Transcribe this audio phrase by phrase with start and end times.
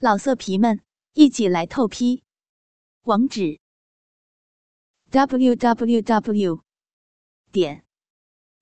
[0.00, 0.80] 老色皮们，
[1.14, 2.22] 一起来透批！
[3.02, 3.58] 网址
[5.10, 6.62] ：w w w
[7.50, 7.84] 点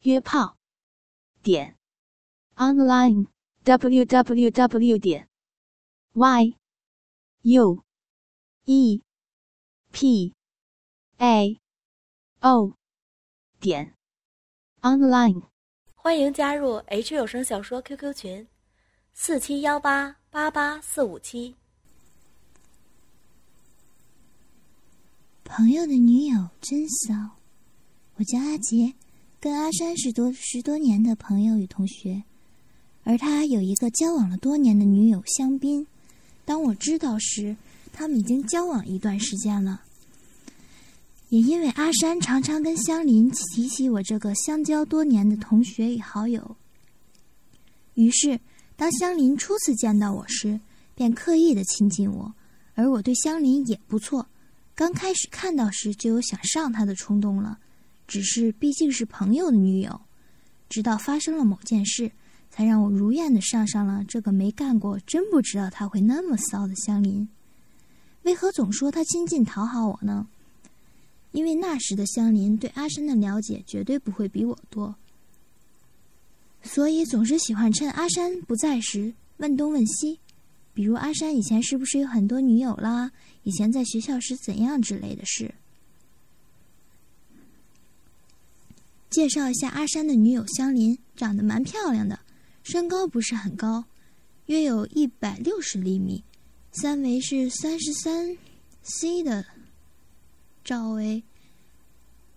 [0.00, 0.56] 约炮
[1.42, 1.76] 点
[2.54, 3.26] online
[3.64, 5.28] w w w 点
[6.14, 6.56] y
[7.42, 7.84] u
[8.64, 9.02] e
[9.92, 10.34] p
[11.18, 11.60] a
[12.40, 12.74] o
[13.60, 13.94] 点
[14.80, 15.42] online。
[15.96, 18.48] 欢迎加入 H 有声小说 QQ 群：
[19.12, 20.16] 四七幺八。
[20.36, 21.54] 八八四五七，
[25.44, 27.14] 朋友的女友真骚。
[28.16, 28.92] 我叫阿杰，
[29.40, 32.22] 跟阿山是多十多年的朋友与同学，
[33.02, 35.86] 而他有一个交往了多年的女友香槟。
[36.44, 37.56] 当我知道时，
[37.90, 39.80] 他们已经交往一段时间了。
[41.30, 46.56] 也因为阿山常常跟香林提起我这个相交多年的同学与好友，
[47.94, 48.38] 于是。
[48.76, 50.60] 当香林初次见到我时，
[50.94, 52.32] 便刻意的亲近我，
[52.74, 54.26] 而我对香林也不错。
[54.74, 57.58] 刚开始看到时就有想上她的冲动了，
[58.06, 59.98] 只是毕竟是朋友的女友，
[60.68, 62.12] 直到发生了某件事，
[62.50, 67.26] 才让我如愿的上上了这个没干过、真不知道他会那么骚的香林。
[68.24, 70.26] 为何总说他亲近讨好我呢？
[71.32, 74.94] 因为那时的香林对阿山的了解绝对不会比我多。
[76.62, 80.18] 所以总是喜欢趁阿山不在时问东问西，
[80.74, 83.12] 比如阿山以前是不是有很多女友啦？
[83.44, 85.54] 以前在学校时怎样之类的事。
[89.08, 92.18] 介绍一下阿山的女友香林，长得蛮漂亮的，
[92.62, 93.84] 身高不是很高，
[94.46, 96.24] 约有一百六十厘米，
[96.72, 98.36] 三围是三十三
[98.82, 99.46] C 的，
[100.64, 101.22] 罩围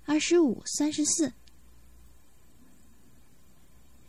[0.06, 1.34] 二十五三十四。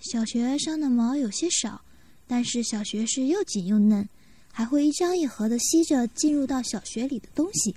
[0.00, 1.82] 小学上的毛有些少，
[2.26, 4.08] 但是小学是又紧又嫩，
[4.50, 7.76] 还会一张一合的吸着进入到小学里的东西，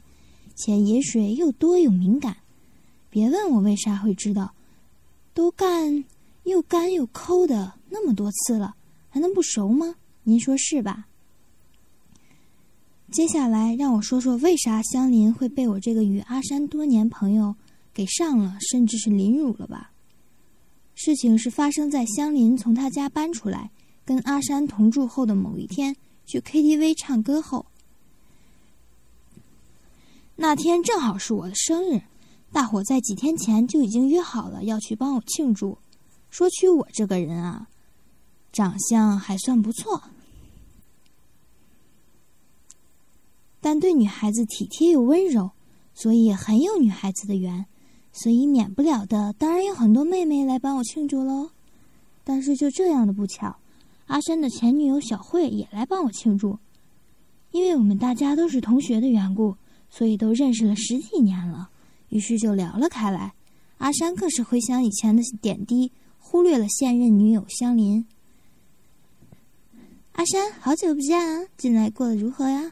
[0.56, 2.38] 且饮水又多又敏感。
[3.10, 4.54] 别问我为啥会知道，
[5.34, 6.04] 都干
[6.44, 8.76] 又干又抠的那么多次了，
[9.10, 9.96] 还能不熟吗？
[10.24, 11.08] 您说是吧？
[13.12, 17.56] 接下来让我说说为啥香林会被我这个与阿山多年朋友
[17.94, 19.92] 给上了，甚至是凌辱了吧？
[21.06, 23.70] 事情是发生在香林从他家搬出来，
[24.06, 25.94] 跟阿山同住后的某一天，
[26.26, 27.66] 去 KTV 唱歌后。
[30.38, 32.04] 那天正好是我的生日，
[32.54, 35.78] 大伙在几天前就已经约好了要去帮我庆祝。
[36.30, 37.68] 说起我这个人啊，
[38.54, 40.04] 长相还算不错，
[43.60, 45.52] 但对女孩子体贴又温柔，
[45.94, 47.66] 所以很有女孩子的缘。
[48.14, 51.50] 所以免不了的，当然有很多妹妹来帮我庆祝喽。
[52.24, 53.58] 但是就这样的不巧，
[54.06, 56.58] 阿山的前女友小慧也来帮我庆祝。
[57.52, 59.58] 因为我们大家都是同学的缘故，
[59.90, 61.70] 所以都认识了十几年了，
[62.10, 63.34] 于是就聊了开来。
[63.80, 68.06] 阿山更是回想以前的点滴，忽略了现任女友香林。
[70.14, 71.48] 阿山，好久不见啊！
[71.58, 72.72] 近来过得如何呀？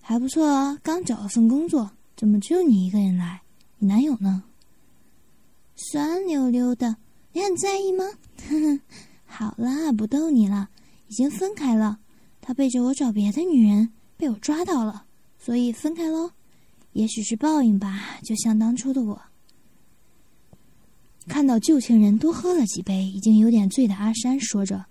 [0.00, 3.41] 还不错啊，刚找了份工作，怎么只有你一个人来？
[3.82, 4.44] 你男友呢？
[5.74, 6.98] 酸溜溜的，
[7.32, 8.04] 你很在意吗？
[8.48, 8.80] 哼哼，
[9.26, 10.68] 好啦，不逗你了，
[11.08, 11.98] 已经分开了。
[12.40, 15.06] 他背着我找别的女人，被我抓到了，
[15.36, 16.30] 所以分开喽。
[16.92, 19.20] 也许是报应吧，就像当初的我。
[21.26, 24.86] 看到旧情人多喝了几杯，已经有点醉的阿山说着：“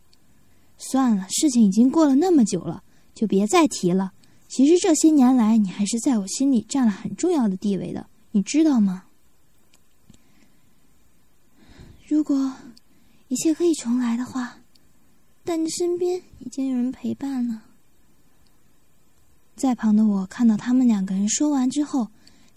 [0.78, 2.84] 算了，事情已经过了那么久了，
[3.16, 4.12] 就别再提了。
[4.50, 9.06] 其实这些年来，你还是在我心里占了很重要的地位的。”你知道吗？
[12.08, 12.53] 如果
[13.28, 14.58] 一切可以重来的话，
[15.44, 17.64] 但你身边已经有人陪伴了。
[19.56, 22.08] 在旁的我看到他们两个人说完之后，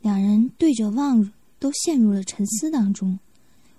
[0.00, 3.18] 两人对着望，都陷入了沉思当中。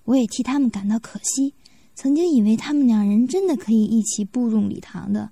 [0.03, 1.53] 我也替他们感到可惜，
[1.95, 5.29] 曾经以为他们两人真的可以一起步入礼堂的，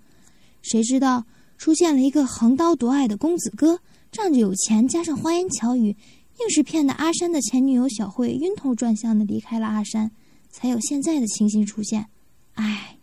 [0.61, 1.25] 谁知道
[1.57, 3.79] 出现了一个横刀夺爱的公子哥，
[4.11, 5.95] 仗着有钱，加上花言巧语。
[6.39, 10.11] 硬是骗得阿山的前女友小慧晕头转向的离开了阿山，
[10.49, 12.07] 才有现在的情形出现。
[12.55, 12.97] 唉，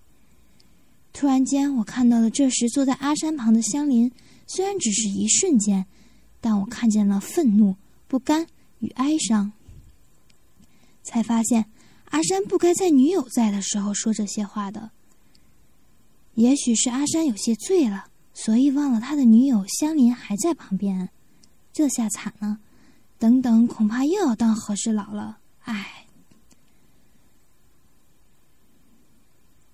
[1.13, 4.11] 突然间我看到了这时坐在阿山旁的香林，
[4.47, 5.87] 虽然只是一瞬间，
[6.41, 7.77] 但我看见了愤怒、
[8.09, 8.47] 不甘
[8.81, 9.53] 与哀伤，
[11.03, 11.67] 才发现
[12.07, 14.91] 阿山不该在女友在的时候说这些话的。
[16.35, 21.09] 也许是阿山有些醉了，所以忘了他的女友香林还在旁边，
[21.73, 22.59] 这下惨了。
[23.21, 25.39] 等等，恐怕又要当和事佬了。
[25.65, 26.07] 唉，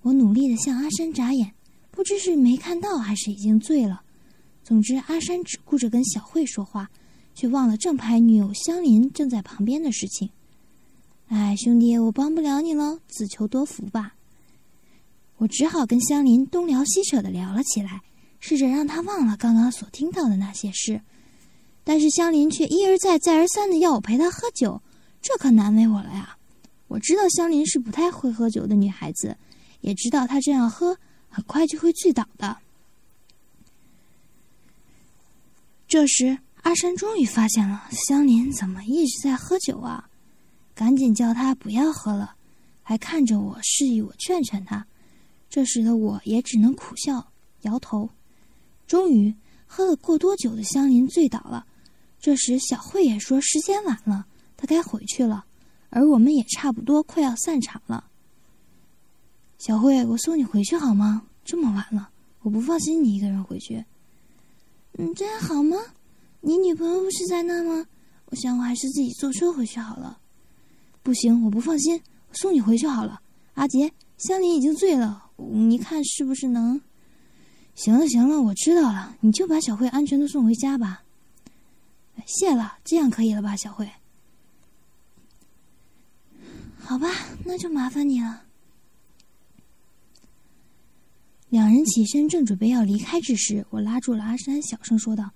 [0.03, 1.55] 我努力的向阿山眨眼，
[1.93, 4.03] 不知是没看到还是已经醉了。
[4.65, 6.91] 总之，阿山只顾着跟小慧说话，
[7.37, 10.29] 却忘了正牌女友香林正在旁边的事情。
[11.29, 14.17] 哎，兄弟，我帮不了你喽，自求多福吧。
[15.37, 18.03] 我只好跟香林东聊西扯的聊了起来，
[18.41, 21.01] 试着让他忘了刚刚所听到的那些事。
[21.89, 24.83] 但是香林却一而再、再而三的要我陪她喝酒，
[25.23, 26.37] 这可难为我了呀。
[26.89, 29.37] 我知道香林是不太会喝酒的女孩子，
[29.83, 30.99] 也知道她这样喝
[31.29, 32.57] 很快就会醉倒的。
[35.87, 40.11] 这时，阿山终于发现了香林怎么一直在喝酒啊！
[40.75, 42.35] 赶紧叫他不要喝了，
[42.83, 44.85] 还看着我示意我劝劝他。
[45.49, 48.11] 这时的我也只能苦笑摇头。
[48.89, 49.33] 终于，
[49.67, 51.65] 喝了过多酒的香林醉倒了。
[52.27, 54.27] 这时，小慧也说时间晚了，
[54.57, 55.45] 她该回去了，
[55.91, 58.09] 而我们也差不多快要散场了。
[59.59, 61.23] 小慧，我送你回去好吗？
[61.45, 63.85] 这么晚了，我不放心你一个人回去。
[64.95, 65.77] 嗯，这样好吗？
[66.41, 67.87] 你女朋友不是在那吗？
[68.25, 70.19] 我想我还是自己坐车回去好了。
[71.05, 73.21] 不行，我不放心，我送你回去好了。
[73.55, 76.81] 阿杰，香林已经醉了，你看是不是能？
[77.77, 81.05] 行了行了，我知道了，你就把小慧安全的送回家吧。
[82.25, 83.91] 谢了，这样可以了吧，小慧？
[86.79, 87.09] 好吧，
[87.45, 88.45] 那就麻烦你了。
[91.49, 95.31] 两人起身，正准备要离开之时，我拉住了阿山，小声说道：“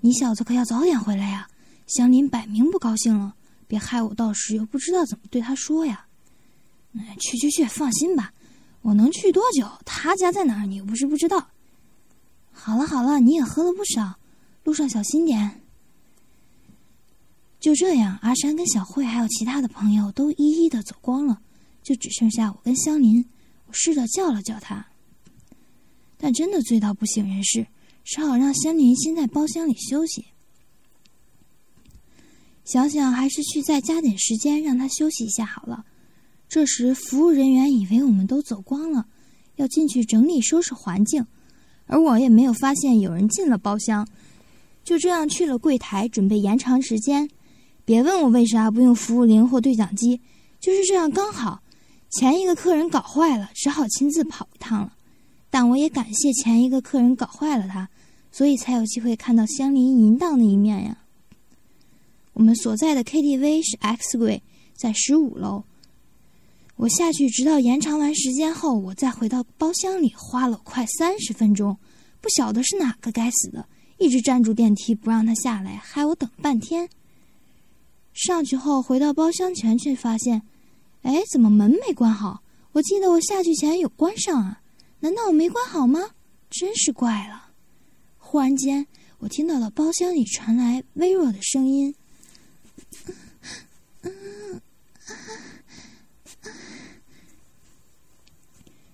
[0.00, 1.48] 你小子可要早点回来呀！
[1.86, 3.34] 香林摆明不高兴了，
[3.68, 6.06] 别害我到时又不知道怎么对他说呀。
[7.20, 8.32] ”“去去去，放心吧，
[8.82, 9.68] 我能去多久？
[9.84, 10.66] 他家在哪儿？
[10.66, 11.50] 你又不是不知道。
[12.50, 14.18] ”“好了好了，你也喝了不少，
[14.64, 15.62] 路上小心点。”
[17.58, 21.40] 就这样，阿山跟小慧还有其他的朋友都一一的走光了，
[21.82, 23.24] 就只剩下我跟香林。
[23.66, 24.86] 我试着叫了叫他。
[26.16, 27.66] 但真的醉到不省人事，
[28.04, 30.26] 只好让香林先在包厢里休息。
[32.64, 35.84] 想想还是去再加点时间让他休息一下好了。
[36.48, 39.06] 这时，服务人员以为我们都走光了，
[39.56, 41.26] 要进去整理收拾环境，
[41.86, 44.06] 而我也没有发现有人进了包厢，
[44.84, 47.28] 就这样去了柜台准备延长时间。
[47.86, 50.20] 别问我为啥不用服务铃或对讲机，
[50.60, 51.62] 就是这样刚好，
[52.10, 54.92] 前一个客人搞坏了，只好亲自跑一趟了。
[55.48, 57.88] 但我也感谢前一个客人搞坏了它，
[58.32, 60.98] 所以才有机会看到香菱淫荡的一面呀。
[62.32, 64.42] 我们所在的 KTV 是 X 柜，
[64.74, 65.62] 在十五楼。
[66.74, 71.78] 我下去直到延长完时间后，我再回到包厢里，花了快三十分钟。
[72.20, 73.64] 不晓得是哪个该死的，
[73.98, 76.88] 一直站住电梯不让他下来，害我等半天。
[78.16, 80.42] 上去后回到包厢前，却发现，
[81.02, 82.42] 哎，怎么门没关好？
[82.72, 84.62] 我记得我下去前有关上啊。
[85.00, 86.10] 难道我没关好吗？
[86.48, 87.50] 真是怪了！
[88.18, 88.86] 忽然间，
[89.18, 91.94] 我听到了包厢里传来微弱的声音。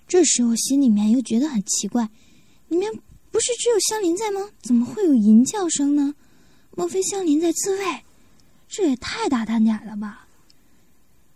[0.07, 2.09] 这时我心里面又觉得很奇怪：
[2.67, 2.91] 里面
[3.31, 4.49] 不是只有香林在吗？
[4.61, 6.13] 怎么会有吟叫声呢？
[6.75, 8.03] 莫非香林在自慰？
[8.75, 10.27] 这也太大胆点了吧！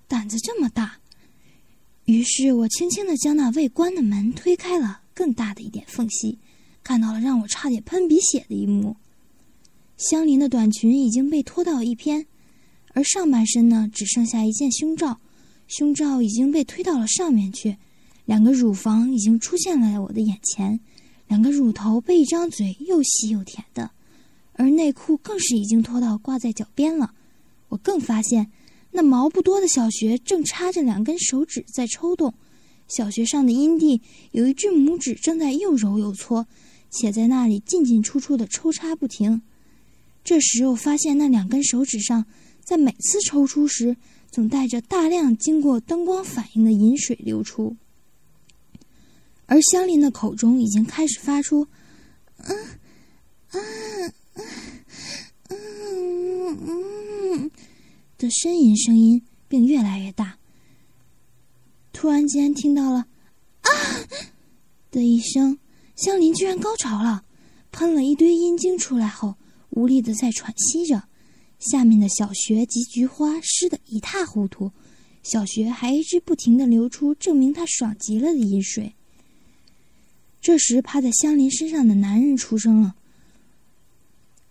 [0.08, 0.98] 胆子这么大！
[2.06, 6.40] 于是我轻轻的将那未关的门推开了更大的一点缝隙，
[6.84, 8.96] 看到了让我差点喷鼻血的一幕：
[9.98, 12.26] 香菱的短裙已经被拖到一边，
[12.96, 15.20] 而上半身呢只剩下一件胸罩，
[15.68, 17.78] 胸罩已经被推到了上面去，
[18.26, 20.80] 两个乳房已经出现了我的眼前，
[21.28, 23.92] 两个乳头被一张嘴又细又甜的，
[24.54, 27.14] 而内裤更是已经拖到挂在脚边了，
[27.70, 28.52] 我更发现。
[28.92, 32.34] 那毛不多的小穴正插着两根手指在抽动，
[32.88, 36.48] 小穴上的阴蒂有一只拇指正在又揉又搓，
[36.90, 39.42] 且在那里进进出出的抽插不停。
[40.24, 42.26] 这时我发现那两根手指上，
[42.64, 43.98] 在每次抽出时，
[44.32, 47.76] 总带着大量经过灯光反应的饮水流出，
[49.46, 51.68] 而香菱的口中已经开始发出
[52.44, 52.58] “嗯
[53.52, 54.46] 嗯，嗯，
[55.50, 57.07] 嗯，嗯，”。
[58.18, 60.38] 的呻吟声音，并越来越大。
[61.94, 63.06] 突然间听到了
[63.62, 63.70] “啊”
[64.90, 65.60] 的一声，
[65.96, 67.24] 香林居然高潮了，
[67.72, 69.36] 喷了一堆阴茎出来后，
[69.70, 71.04] 无力的在喘息着，
[71.60, 74.72] 下面的小穴及菊花湿得一塌糊涂，
[75.22, 78.96] 小穴还一直不停的流出证明他爽极了的饮水。
[80.42, 82.96] 这时，趴在香林身上的男人出声了。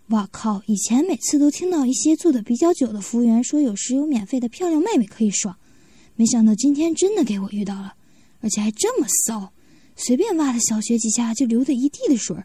[0.09, 0.61] 哇靠！
[0.67, 5.53] 以前每次都听到一些做的比较久的服务员说有时有免费的漂亮妹妹可以爽，
[6.15, 7.93] 没想到今天真的给我遇到了，
[8.39, 9.51] 而且还这么骚，
[9.97, 12.37] 随便挖了小穴几下就流的一地的水，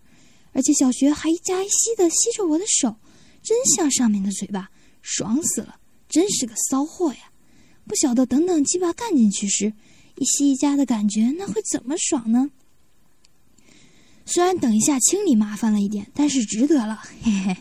[0.53, 2.97] 而且小穴还一夹一吸的吸着我的手，
[3.45, 4.69] 真像上面的嘴巴，
[5.01, 5.77] 爽死了！
[6.09, 7.31] 真是个骚货呀！
[7.87, 9.73] 不晓得等等鸡巴干进去时，
[10.17, 12.51] 一吸一夹的感觉，那会怎么爽呢？
[14.25, 17.57] 虽然等一下清理麻烦了一点，但是值得了，嘿嘿。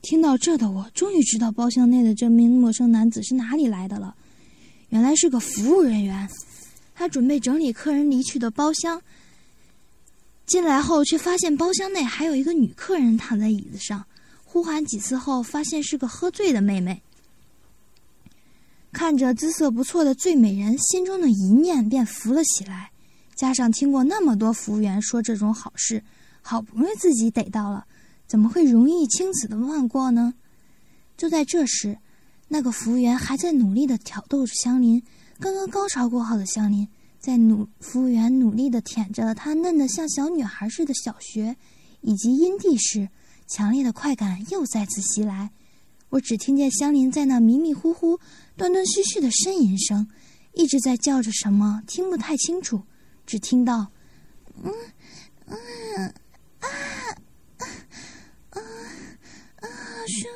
[0.00, 4.14] 听到这的我，终于知道包厢内的这名陌生男子是哪里来的了。
[4.88, 6.26] 原来是个服务人员，
[6.94, 9.02] 他准备整理客人离去的包厢。
[10.46, 14.02] 进来后，却发现包厢内还有一个女客人躺在椅子上。
[14.44, 17.02] 呼喊几次后，发现是个喝醉的妹妹。
[18.90, 22.90] 看着姿色不错的醉美人，心中的一念便浮了起来。
[23.38, 26.02] 加上听过那么多服务员说这种好事，
[26.42, 27.86] 好不容易自己逮到了，
[28.26, 30.34] 怎么会容易轻此的忘过呢？
[31.16, 31.96] 就在这时，
[32.48, 35.00] 那个服务员还在努力的挑逗着香菱。
[35.38, 36.88] 刚刚高潮过后的香菱，
[37.20, 41.56] 在努服务员努力的舔着她嫩的像小女孩似的小穴
[42.00, 43.08] 以及阴蒂时，
[43.46, 45.52] 强烈的快感又再次袭来。
[46.08, 48.18] 我只听见香菱在那迷迷糊糊、
[48.56, 50.08] 断断续续的呻吟声，
[50.54, 52.82] 一直在叫着什么，听不太清楚。
[53.28, 53.86] 只听到，
[54.64, 54.72] 嗯，
[55.44, 55.54] 嗯，
[56.60, 56.66] 啊，
[57.58, 57.68] 啊，
[58.48, 58.58] 啊，
[59.60, 59.68] 啊，
[60.08, 60.30] 说，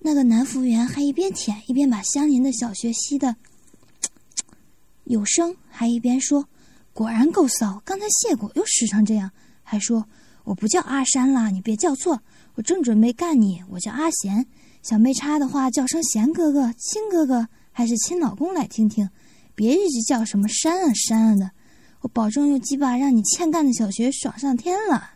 [0.00, 3.36] 那个男服务员还一边舔一边把香菱的小穴吸的
[5.04, 6.48] 有声，还一边说
[6.92, 9.30] ：“果然够骚，刚才谢过又湿成这样。”
[9.62, 10.04] 还说
[10.42, 12.20] ：“我不叫阿山啦，你别叫错，
[12.56, 14.44] 我正准备干你，我叫阿贤。
[14.82, 19.08] 想没差的话，叫声贤哥哥、亲哥哥。”还是亲老公来听听，
[19.54, 21.50] 别一直叫什么山啊山啊的，
[22.02, 25.10] 我保证用鸡巴让你欠干的小学爽上天了。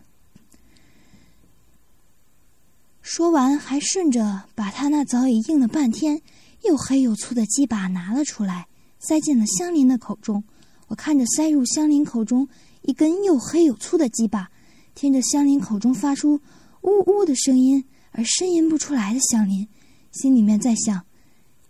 [3.01, 6.21] 说完，还顺着把他那早已硬了半天、
[6.65, 8.67] 又黑又粗的鸡巴拿了出来，
[8.99, 10.43] 塞进了香菱的口中。
[10.87, 12.47] 我看着塞入香菱口中
[12.81, 14.49] 一根又黑又粗的鸡巴，
[14.93, 16.41] 听着香菱口中发出
[16.81, 19.67] 呜呜的声音而呻吟不出来的香菱，
[20.11, 21.05] 心里面在想。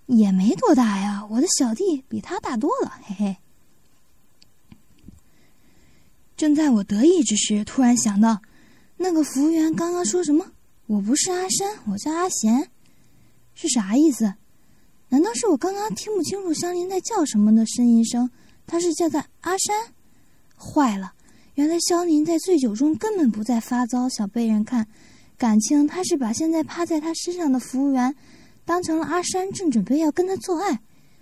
[0.08, 3.38] 也没多大呀，我的小弟比他大多了，嘿嘿。
[6.36, 8.42] 正在我得意之时，突然想到，
[8.98, 10.46] 那个服务员刚刚说什么？
[10.86, 12.70] 我不是阿山，我叫阿贤，
[13.54, 14.34] 是啥意思？
[15.10, 18.30] 难道是我刚刚听不清楚香菱在叫什么的呻吟声？
[18.66, 19.94] 他是叫在阿山？
[20.58, 21.14] 坏了，
[21.56, 24.88] 原来香菱在醉酒中根本不在发糟，想被人看，
[25.38, 28.16] 感情他是把现在趴在他身上的服务员。
[28.68, 30.82] 当成了阿山，正准备要跟他做爱。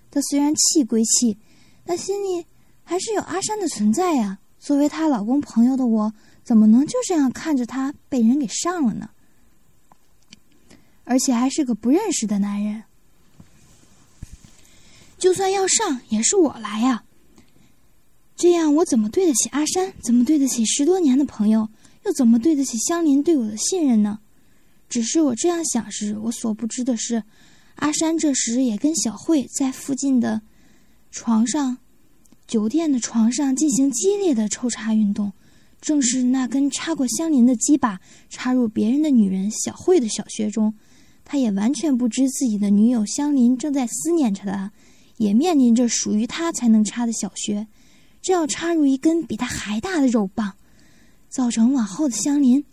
[0.10, 1.38] 他虽然气归气，
[1.86, 2.44] 但心里
[2.84, 4.40] 还是有阿山的存在呀。
[4.58, 6.12] 作为她老公朋友的我，
[6.44, 9.12] 怎么能就这样看着他被人给上了呢？
[11.04, 12.82] 而且还是个不认识的男人。
[15.20, 17.04] 就算要上，也是我来呀。
[18.36, 19.94] 这样我怎么对得起阿山？
[20.04, 21.70] 怎么对得起十多年的朋友？
[22.06, 24.20] 又怎么对得起香菱对我的信任呢？
[24.88, 27.24] 只是我这样想时，我所不知的是，
[27.76, 30.42] 阿山这时也跟小慧在附近的
[31.12, 31.78] 床上、
[32.48, 35.34] 酒店的床上进行激烈的抽插运动。
[35.82, 38.00] 正是那根插过香菱的鸡巴
[38.30, 40.74] 插入别人的女人小慧的小穴中，
[41.24, 44.72] 他也完全不知自己的女友香菱正在思念着他，
[45.18, 47.68] 也面临着属于他才能插的小穴，
[48.22, 50.54] 正要插入一根比他还大的肉棒，
[51.30, 52.64] 造成往后的香菱。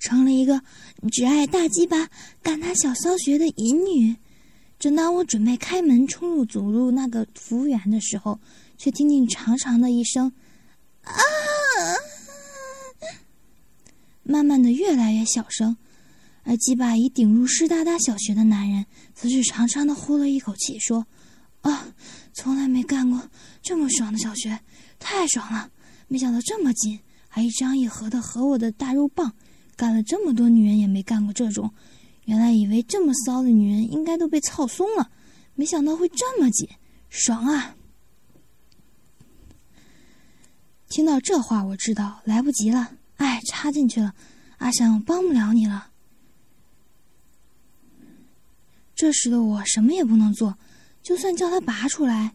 [0.00, 0.60] 成了一个
[1.12, 2.08] 只爱大鸡巴
[2.42, 4.16] 干他小骚穴的淫女。
[4.78, 8.40] 正当我准备开门冲入走入那个服务员的时候，
[8.78, 10.32] 却听见长长的一声
[11.04, 11.12] “啊”，
[14.24, 15.76] 慢慢的越来越小声，
[16.44, 21.06] 而鸡巴已顶入湿哒哒小穴的男人，则是长长的呼了一口气，说
[21.60, 21.92] ：“啊，
[22.32, 23.28] 从来没干过
[23.60, 24.58] 这么爽的小穴，
[24.98, 25.70] 太爽了！
[26.08, 29.30] 没想到这么紧，还一张一合的合我的大肉棒。”
[29.80, 31.72] 干了这么多女人也没干过这种，
[32.26, 35.10] 原来以为这么骚的女人应该都被操松了，
[35.54, 36.68] 没想到会这么紧，
[37.08, 37.74] 爽啊！
[40.90, 44.14] 听到这话，我知道来不及了，哎，插进去了，
[44.58, 45.88] 阿山，我帮不了你了。
[48.94, 50.58] 这时的我什么也不能做，
[51.02, 52.34] 就算叫他拔出来，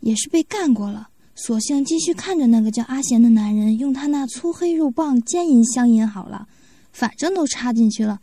[0.00, 1.10] 也是被干过了。
[1.42, 6.46] 索性继续看着那个叫阿贤的男人，用他那粗黑肉棒奸淫香淫好了，
[6.92, 8.20] 反正都插进去了，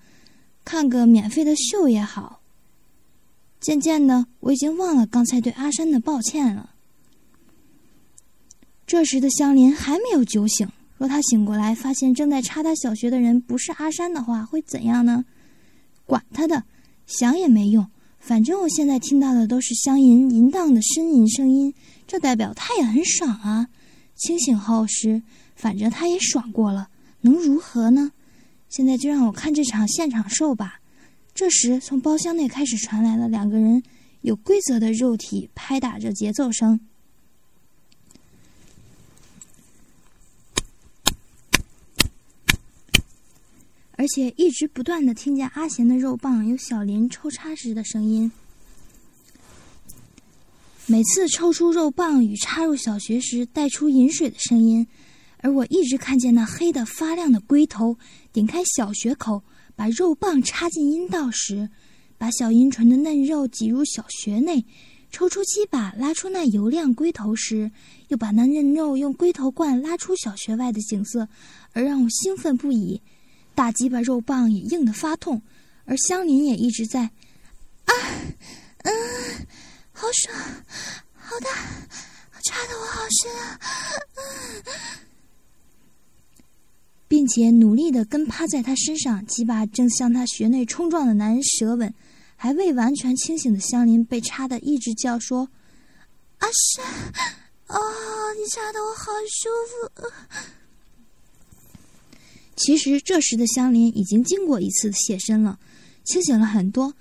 [0.63, 2.41] 看个免费的秀也好。
[3.59, 6.69] 渐渐的，我已经忘了刚才对阿山的抱歉了。
[8.85, 15.25] 这时的香林还没有酒醒，若他醒过来发现正在插他小穴的人不是阿山的话，会怎样呢？
[16.05, 16.63] 管他的，
[17.07, 17.87] 想也没用，
[18.19, 21.73] 反正我现在听到的都是香银淫荡的呻吟声音，
[22.07, 23.67] 这代表他也很爽啊。
[24.15, 25.21] 清醒后时，
[25.55, 26.89] 反正他也爽过了，
[27.21, 28.11] 能如何呢？
[28.69, 30.81] 现在就让我看这场现场秀吧。
[31.35, 33.83] 这时，从包厢内开始传来了两个人
[34.21, 36.79] 有规则的肉体拍打着节奏声，
[43.91, 48.31] 而且一直不断的听见阿贤的肉棒有小林抽插时的声音。
[50.89, 54.87] 每次抽出肉棒与插入小穴时带出饮水的声音，
[55.39, 57.97] 而我一直看见那黑的发亮的龟头
[58.31, 59.43] 顶开小穴口，
[59.75, 61.69] 把肉棒插进阴道时，
[62.17, 64.65] 把小阴唇的嫩肉挤入小穴内，
[65.11, 67.69] 抽出鸡巴拉出那油亮龟头时，
[68.07, 71.27] 又把那嫩肉用龟头罐拉出小穴外的景色，
[71.73, 73.01] 而让我兴奋不已。
[73.53, 75.41] 大鸡巴肉棒也硬得发痛，
[75.83, 77.01] 而香菱也一直在
[77.83, 77.91] 啊，
[78.83, 78.93] 嗯。
[79.99, 80.37] 好爽，
[81.15, 81.49] 好大，
[82.43, 83.59] 插的我好深啊！
[87.07, 91.91] 并且努力的跟趴在他身上，鸡巴正向他穴内冲撞的男人舌吻，
[92.35, 95.49] 还未完全清醒的香菱被插的一直叫说
[96.37, 96.85] ：“阿山，
[97.65, 97.81] 哦，
[98.35, 100.11] 你插的我好舒服。”
[102.55, 105.57] 其实这时的香菱已经经过一次现身了，
[106.03, 106.93] 清醒了很多。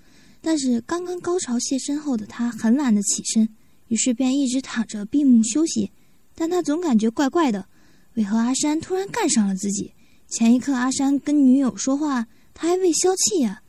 [0.46, 3.48] 但是刚刚高潮现身后的他很懒得起身，
[3.88, 5.90] 于是便一直躺着闭目休息。
[6.36, 7.66] 但他总感觉怪怪的，
[8.14, 9.92] 为何阿山突然干上了自己？
[10.28, 13.60] 前一刻阿山跟女友说话，他还未消气呀，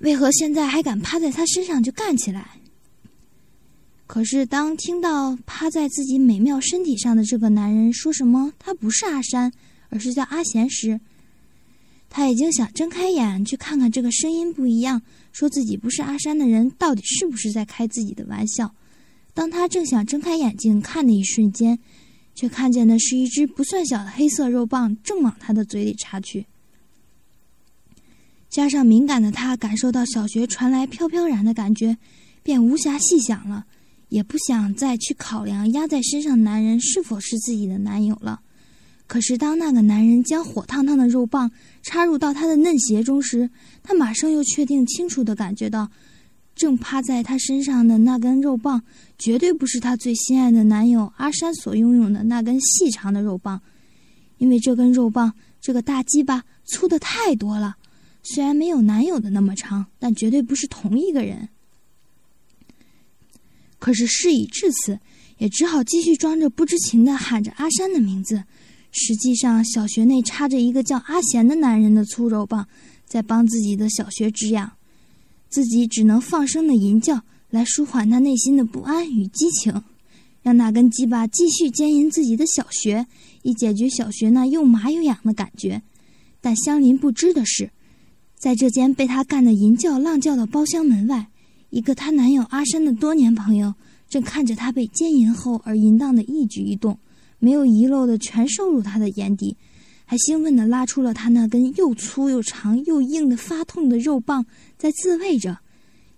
[0.00, 2.58] 为何现在还敢趴在他身上就干起来？
[4.08, 9.52] 可是当听到趴在自己美妙身体上的这个男人说什么他不是阿山，
[9.90, 10.98] 而是叫阿贤时，
[12.10, 15.02] 他已经想睁开眼去看看这个声音不一样。
[15.32, 18.74] 说自己不是阿山的人，到底是不是在开自己的玩笑？
[19.34, 21.78] 当他正想睁开眼睛看的一瞬间，
[22.34, 26.46] 却看见的是一只不算小的黑色肉棒正往他的嘴里插去。
[28.48, 31.96] 加上敏感的他感受到小穴传来飘飘然的感觉，
[32.42, 33.66] 便无暇细想了，
[34.08, 38.40] 也不想再去考量压在身上的男人是否是自己的男友了。
[39.08, 41.50] 可是，当那个男人将火烫烫的肉棒
[41.82, 43.48] 插入到他的嫩鞋中时，
[43.82, 45.90] 他马上又确定清楚的感觉到，
[46.54, 48.82] 正趴在他身上的那根肉棒，
[49.18, 53.58] 绝对不是他最心爱的男友阿山所拥有的那根细长的肉棒，
[54.36, 57.76] 因为这根肉棒，这个大鸡巴粗的太多了。
[58.22, 61.48] 虽然没有男友的那么长，但绝对不是同一个人。
[63.78, 65.00] 可是事已至此，
[65.38, 68.44] 也只好继续装着不知情的喊着阿山的名字。
[68.90, 72.66] 实际上，小学内插着一个叫阿贤的男人的粗肉棒，
[73.06, 74.72] 在帮自己的小学止痒，
[75.48, 79.82] 自己只能放声的吟叫来舒缓他内心的不安与激情，
[80.42, 83.06] 让那根鸡巴继续奸淫自己的小学，
[83.42, 85.82] 以解决小学那又麻又痒的感觉。
[86.40, 87.70] 但香林不知的是，
[88.36, 91.28] 在这间被他干得淫叫浪叫的包厢门外，
[91.70, 93.74] 一个她男友阿山的多年朋友
[94.08, 96.98] 正看着她被奸淫后而淫荡的一举一动。
[97.38, 99.56] 没有遗漏的全收入他的眼底，
[100.04, 104.44] 还兴奋地拉出了他那根又粗又长又硬的发痛的肉棒，
[104.76, 105.58] 在自慰着。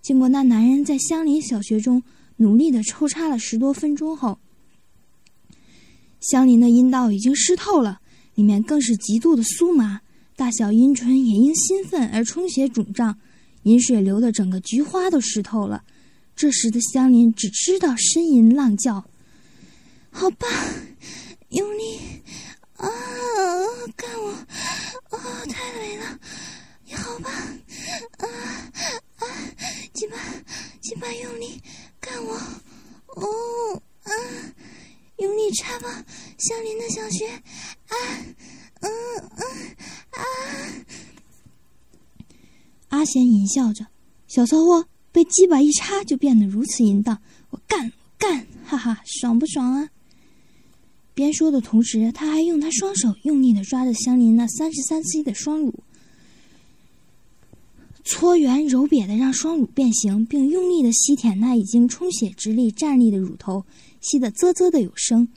[0.01, 2.01] 经过那男人在香林小学中
[2.37, 4.39] 努力地抽插了十多分钟后，
[6.19, 7.99] 香林的阴道已经湿透了，
[8.33, 10.01] 里面更是极度的酥麻，
[10.35, 13.15] 大小阴唇也因兴奋而充血肿胀，
[13.63, 15.83] 饮水流的整个菊花都湿透了。
[16.35, 19.05] 这时的香林只知道呻吟浪叫。
[20.09, 20.49] 好棒，
[21.51, 21.99] 用力
[22.77, 22.87] 啊！
[23.97, 24.31] 干我！
[25.09, 26.19] 哦，太累了！
[26.85, 28.25] 你好棒啊
[29.17, 29.25] 啊！
[29.93, 30.15] 鸡巴
[30.79, 31.61] 鸡巴用力
[31.99, 32.33] 干我！
[33.07, 34.11] 哦啊！
[35.17, 36.05] 用力插吧，
[36.37, 37.95] 相邻的小穴啊！
[38.79, 38.89] 嗯
[39.35, 39.75] 嗯
[40.11, 40.23] 啊！
[42.89, 43.85] 阿贤淫笑着，
[44.27, 48.47] 小骚货被鸡巴一插就变得如此淫荡，我干干！
[48.65, 49.89] 哈哈，爽不爽啊？
[51.13, 55.73] 边说的同时，他还用他双手用力的抓着香菱那三十三 C 的双乳，
[58.05, 63.65] 搓圆揉瘪的让双乳变形，并用力的吸舔那已经充血直立站立的乳头，
[63.99, 65.27] 吸得啧啧的有声，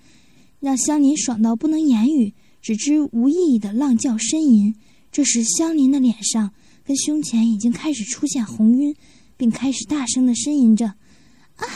[0.60, 2.32] 让香菱爽到不能言语，
[2.62, 4.74] 只知无意义的浪叫呻吟。
[5.10, 6.52] 这时，香菱的脸上
[6.84, 8.94] 跟胸前已经开始出现红晕，
[9.36, 10.86] 并开始大声的呻吟着
[11.56, 11.66] ：“啊！”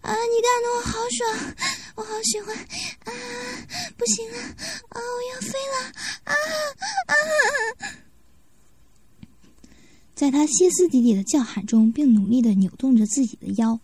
[0.00, 0.14] 啊！
[0.14, 1.54] 你干的我好爽，
[1.96, 3.12] 我好喜欢啊！
[4.08, 4.38] 不行了，
[4.88, 4.96] 啊！
[4.96, 5.76] 我要飞了
[6.24, 6.32] 啊
[7.08, 7.12] 啊！
[10.14, 13.78] 在他歇斯底里的叫喊中，并努力的扭动着自己的腰，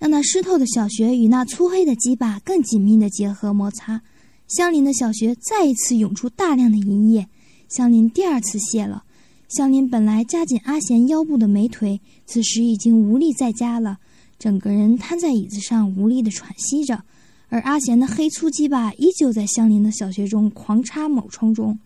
[0.00, 4.02] 让那湿透的小穴与那粗黑的鸡巴更紧密的结合摩擦。
[4.48, 7.28] 香林的小穴再一次涌出大量的银液，
[7.68, 9.04] 香林第二次泄了。
[9.48, 13.98] 香林本来夹紧阿贤腰部的美腿，此时已经无力再夹了，
[14.40, 17.04] 整个人瘫在椅子上，无力的喘息着。
[17.52, 21.78] 而阿贤的黑粗鸡巴依旧在香林的小穴中狂插猛冲中。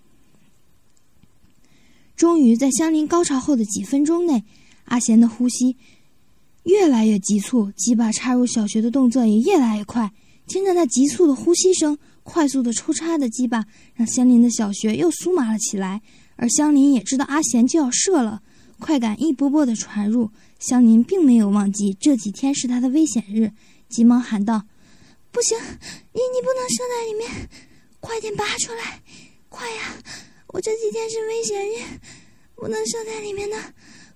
[2.14, 4.44] 终于在相邻高潮后的几分钟内，
[4.84, 5.76] 阿贤的呼吸
[6.62, 10.12] 越来越急促，鸡巴插入小穴的动作也越来越快。
[10.46, 16.00] 听着那急促的呼吸声，快速的抽插的鸡巴让香林的小穴又酥麻了起来。
[16.36, 18.40] 而香林也知道阿贤就要射了，
[18.78, 20.30] 快感一波波的传入。
[20.60, 23.50] 香林并没有忘记这几天是他的危险日，
[23.88, 24.62] 急忙喊道
[25.36, 27.28] ：“不行，你你不能射在里面，
[28.00, 29.02] 快点拔出来，
[29.50, 29.94] 快呀！”
[30.48, 31.84] 我这几天是危险日，
[32.54, 33.54] 不能射在里面的，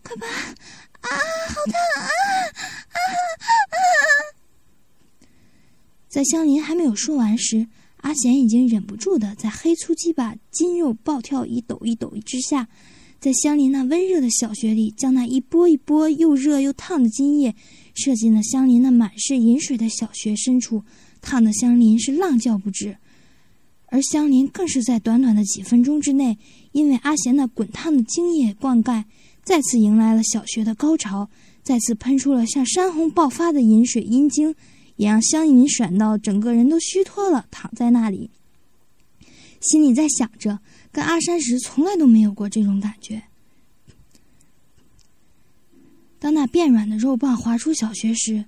[0.03, 0.27] 快拔！
[0.27, 1.09] 啊，
[1.47, 2.09] 好烫啊！
[2.09, 2.99] 啊
[3.69, 3.77] 啊！
[6.09, 7.67] 在香林还没有说完时，
[7.99, 12.67] 阿贤已经忍不住的在黑粗鸡巴筋肉暴跳一抖一抖之下，
[13.21, 17.55] 在香林那温热的小穴里，将那一波一波又热又烫的精液
[17.95, 20.83] 射进了香林那满是饮水的小穴深处，
[21.21, 22.97] 烫的香林是浪叫不止。
[23.87, 26.39] 而香林更是在短短的几分钟之内，
[26.71, 29.05] 因为阿贤那滚烫的精液灌溉，
[29.43, 31.29] 再次迎来了小学的高潮，
[31.65, 34.55] 再次喷出了像山洪爆发的饮水阴精，
[34.95, 38.31] 也让香林爽到整个人都虚脱了，躺在那里，
[39.61, 40.61] 心里在想着，
[40.93, 43.25] 跟阿山时从来都没有过这种感觉。
[46.21, 48.45] 当那变软的肉棒滑出小学时，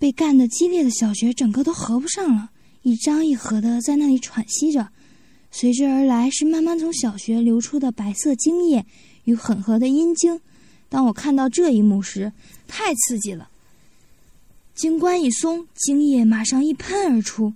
[0.00, 2.50] 被干得激烈的小穴整个都合不上了。
[2.82, 4.88] 一张一合的在那里喘息着，
[5.50, 8.86] 随之而来是慢慢从小穴流出的白色精液
[9.24, 10.40] 与混合的阴茎。
[10.88, 12.32] 当我看到这一幕时，
[12.66, 13.50] 太刺激了。
[14.74, 17.52] 精关一松，精液马上一喷而出。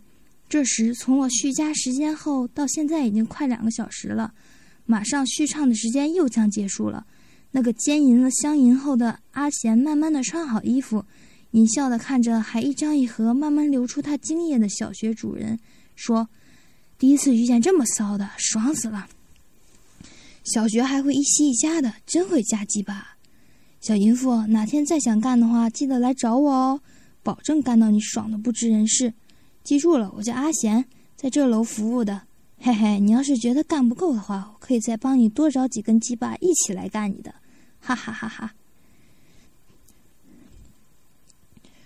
[0.46, 4.35] 这时，从我续加时间后到现在已经快两个小时了，
[4.85, 7.07] 马上续唱的时间又将结束了。
[7.52, 11.02] 那个奸淫了香淫后的阿贤，慢慢的穿好衣服。
[11.55, 15.57] 淫笑的看着还一张一合、慢慢流出他精液的小穴主人，
[15.95, 16.29] 说
[16.99, 19.07] ：“第一次遇见这么骚的，爽死了！
[20.43, 23.17] 小学还会一吸一夹的，真会夹鸡巴。
[23.81, 26.81] 小淫妇，哪天再想干的话，记得来找我哦，
[27.23, 29.14] 保证干到你爽的不知人事。
[29.62, 32.23] 记住了，我叫阿贤，在这楼服务的。
[32.59, 37.33] 嘿嘿，你要是觉得干不够的话，我可以再帮你多找几根鸡巴一起来干你的，
[37.79, 38.53] 哈哈哈哈。”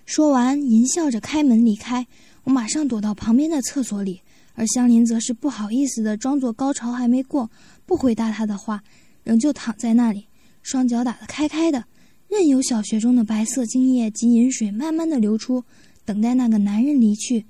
[0.08, 2.06] 说完，淫笑着开门离开。
[2.44, 4.22] 我马上躲到旁边的厕所里，
[4.54, 7.50] 而香林则是不好意思的装作高潮还没过，
[7.84, 8.82] 不回答他的话，
[9.22, 10.26] 仍旧躺在那里，
[10.62, 11.84] 双脚打得开开的，
[12.26, 15.62] 任由小穴中的白色精液及饮水慢慢的流出，
[16.06, 17.44] 等待那个男人离去。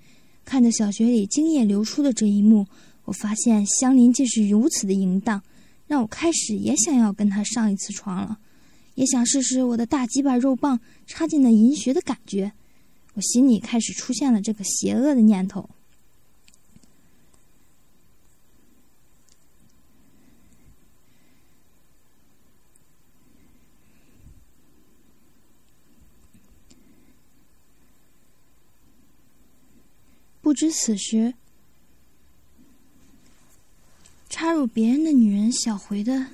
[0.44, 2.66] 看着小穴里精液流出的这一幕，
[3.04, 5.40] 我发现香林竟是如此的淫荡，
[5.86, 8.36] 让我开始也想要跟他上一次床了。
[8.98, 12.50] 也想试试我的大鸡巴肉棒插进了银穴的感觉，
[13.14, 15.70] 我心里开始出现了这个邪恶的念头。
[30.40, 31.34] 不知此时，
[34.28, 36.26] 插入别人的女人小回的。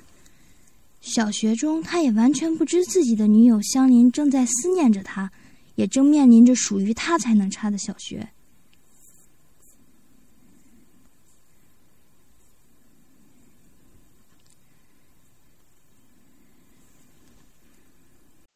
[1.15, 5.31] 小学中，他也完全不知自己的女友香林正在思念着他，
[5.75, 8.33] 也正面临着属于他才能插的小学。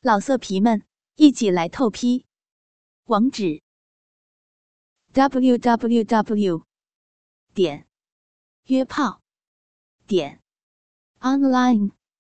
[0.02, 0.84] 老色皮们，
[1.16, 2.26] 一起来透批！
[3.06, 3.62] 网址
[5.14, 6.64] ：w w w.
[7.54, 7.88] 点
[8.66, 9.22] 约炮
[10.06, 10.42] 点
[11.22, 11.99] online。